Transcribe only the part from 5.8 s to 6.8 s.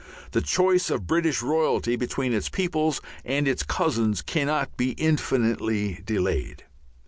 delayed.